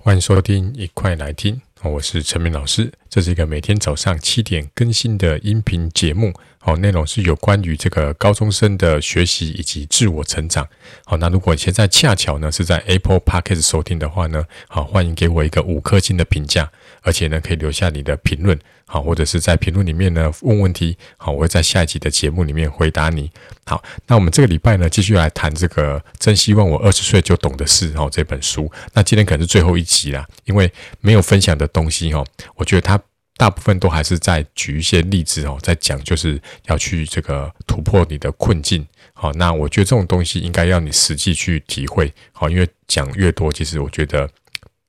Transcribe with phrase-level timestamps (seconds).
[0.00, 1.60] 欢迎收听，一块来听。
[1.82, 6.32] 我是陈明老师，这是一个每天早上七点更新的音频节目。
[6.58, 10.66] 好，内容是有关于这个高中生的学习以及自我成长。
[11.04, 16.70] 好，那如果现在恰巧呢是在 Apple Podcast 收听的话呢，好，欢迎给我一个五颗星的评价，
[17.02, 23.30] 而且呢可以留下你的评论，好，或者是在评论里面呢问问题，好，我会在下一集的节目里面回答你。
[23.64, 28.70] 好，那我们这个礼拜呢继续来谈这个真希望我二十岁就懂的事哦这本书。
[28.92, 33.00] 那今天可能是最后一集啦，因为没有分享的东西哦，我觉得它。
[33.38, 38.84] 大部分都还是在举一些例子哦，在讲就是要去这个突破你的困境。
[39.12, 42.12] 好，那我觉得这种东西应该要你实际去体会。
[42.32, 44.28] 好，因为讲越多，其实我觉得。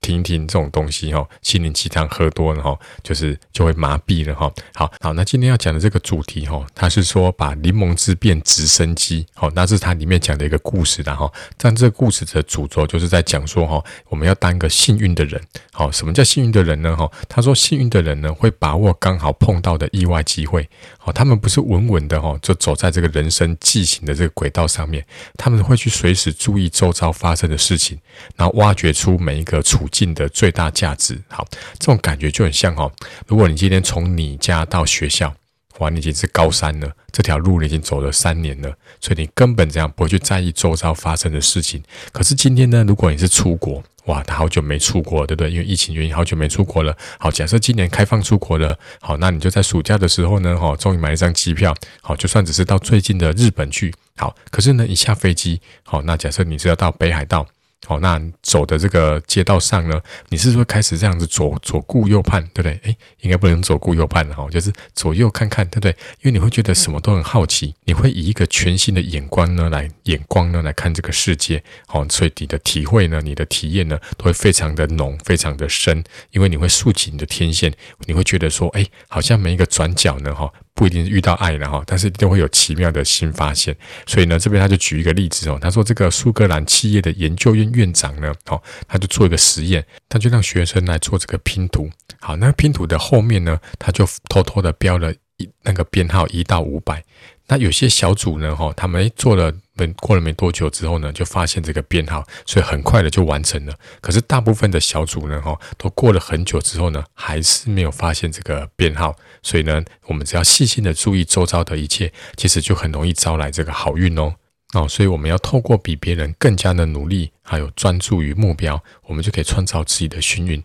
[0.01, 4.51] 听一听这种东西哈，心灵鸡汤喝多了哈，就是就会麻痹了哈。
[4.73, 11.31] 好好，那今天要讲的这个主题哈，它是说把柠檬汁变直升机，好，那是它里面讲的一个故事的哈。
[11.57, 15.41] 但这个故事的主轴就是在讲说哈，我们要当一个幸运的人。
[15.71, 16.95] 好，什么叫幸运的人呢？
[16.95, 20.67] 哈，他说幸运的人呢，会把握刚好碰到的意外机会。
[20.97, 25.05] 好，他们不是稳稳的哈，就走在这个人生进行的这个轨道上面，
[25.37, 27.99] 他们会去随时注意周遭发生的事情，
[28.35, 32.91] 然后挖掘出每一个处境的最大价值，好，这种感觉就很像哦。
[33.27, 35.33] 如果你今天从你家到学校，
[35.79, 41.81] 哇，你已经是高三了，这条路你已经走了三年了，所以你根本这样不会去在意周遭发生的事情。
[42.11, 45.51] 可是今天呢，如果你是出国，哇，他好久没出国，对不对？
[45.51, 46.97] 因为疫情原因，好久没出国了。
[47.17, 57.47] 好，假设今年开放出国了，好，那你就在暑假的时候呢，哈，终于买一张机票，好，就算只是到最近的日本去，好，可是呢，一下飞机，好，那假设你是要到北海道。
[57.87, 62.79] 好，那走的这个街道上呢，你是说开始这样子左左顾右盼，对不对？
[62.83, 65.91] 诶，应该不能左顾右盼了哈，就是左右看看，对不对？
[66.21, 77.73] 因为你会觉得什么都很好奇，你会以一个全新的眼光呢来眼光呢来看这个世界，好，所以你的体会呢，你的体验呢，都会非常的浓，非常的深，因为你会竖起你的天线，
[78.05, 80.51] 你会觉得说，诶，好像每一个转角呢，哈。
[80.73, 83.75] 不一定遇到爱了哈，但是一定会有奇妙的新发现。
[84.05, 91.89] 所以呢，这边他就举一个例子哦，他说这个苏格兰企业的研究院院长呢，哦，他就做一个实验，他就让学生来做这个拼图。
[92.21, 97.03] 好，那拼图的后面呢，他就偷偷的标了一那个编号一到五百。
[97.47, 103.73] 那有些小组呢，哈，他们做了，等过了没多久之后呢，就发现这个编号，所以很快的就完成了。
[104.01, 109.15] 可是大部分的小组呢，哈，都过了很久之后呢，还是没有发现这个编号。
[109.41, 114.35] 所以呢，我们只要细心的注意周遭的一切，其实就很容易招来这个好运哦。
[114.73, 120.61] 哦，所以我们要透过比别人更加的努力，还有专注于目标，我们就可以创造自己的幸运。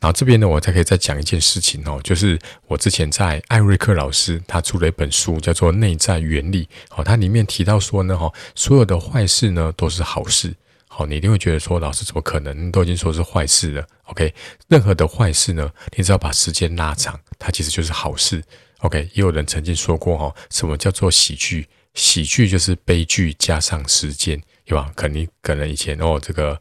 [0.00, 2.38] 然后这边呢，我才可以再讲一件事情哦，就是
[2.68, 6.64] 我之前在艾瑞克老师他出了一本书，叫做《内在原理》。
[6.88, 10.54] 好，它里面提到说呢，哈，所有的坏事呢都是好事。
[10.86, 12.70] 好，你一定会觉得说，老师怎么可能？
[12.70, 13.86] 都已经说是坏事了。
[14.04, 14.32] OK，
[14.68, 18.42] 任何的坏事呢，你只要把时间拉长，它其实就是好事。
[18.78, 21.68] OK，也有人曾经说过哈，什么叫做喜剧？
[21.94, 24.92] 喜剧就是悲剧加上时间，对吧？
[24.94, 26.60] 可能可能以前哦，这个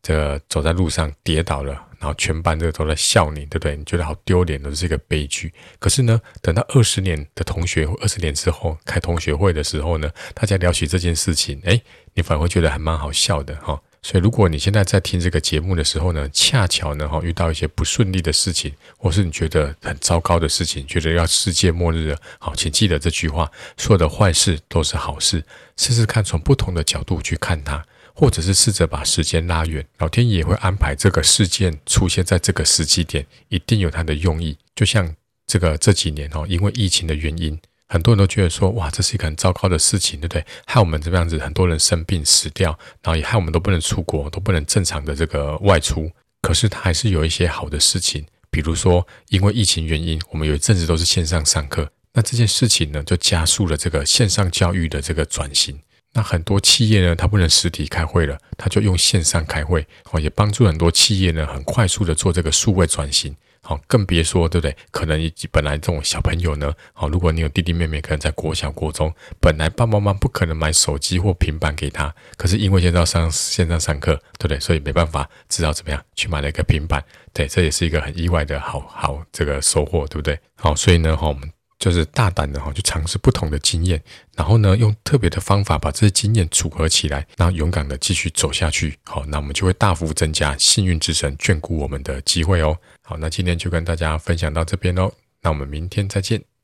[0.00, 1.85] 这个走在路上跌倒了。
[1.98, 3.76] 然后全班这个都在笑你，对不对？
[3.76, 5.52] 你觉得好丢脸，都是一个悲剧。
[5.78, 11.80] 可是呢，等到二十年的同学，二十年之后开同学会的时候呢，大家聊起这件事情，哎，
[12.14, 13.80] 你反而会觉得还蛮好笑的哈。
[14.02, 25.42] 所以，如果你现在在听这个节目的时候呢，恰巧呢哈遇到一些不顺利的事情，或是你觉得很糟糕的事情，觉得要世界末日了，好，请记得这句话：所有的坏事都是好事。
[25.76, 27.84] 试试看从不同的角度去看它。
[28.18, 34.56] 或者是试着把时间拉远，老天爷会安排这个事件出现在这个时机点，一定有它的用意。
[34.74, 35.14] 就像
[35.46, 40.42] 这个这几年哦，因为疫情的原因，很多人都觉得说，哇，这是一个很糟糕的事情，对不对？
[40.64, 42.70] 害我们这样子，很多人生病死掉，
[43.02, 46.10] 然后也害我们都不能出国，都不能正常的这个外出。
[46.40, 55.78] 可是它还是有一些好的事情，比如说，因为疫情原因，我们有一阵子都是线上上课，那这件事情呢，就加速了这个线上教育的这个转型。
[56.16, 64.74] 那很多企业呢，它不能实体开会了，它就用线上开会，哦，也帮助很多企业呢，很快速的做这个数位转型，好，更别说，对不对？
[64.90, 74.58] 可能以及本来这种小朋友呢，好，如果你有弟弟妹妹，可能在国小、国中，本来爸爸妈妈不可能买手机或平板给他，可是因为现在要上线上上课，对不对？
[74.58, 77.04] 所以没办法，知道怎么样去买了一个平板，
[77.34, 80.40] 对，这也是一个很意外的好好这个收获，对不对？
[80.54, 81.55] 好，所以呢，哈，我们。
[81.78, 84.02] 就是大胆的哈，去尝试不同的经验，
[84.34, 88.98] 然后呢，用特别的方法把这些经验组合起来，然后勇敢的继续走下去。
[89.04, 92.76] 好，那我们就会大幅增加幸运之神眷顾我们的机会哦。
[93.02, 95.12] 好，那今天就跟大家分享到这边喽，
[95.42, 96.55] 那我们明天再见。